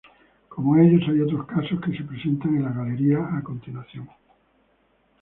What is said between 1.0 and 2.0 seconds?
hay otros casos que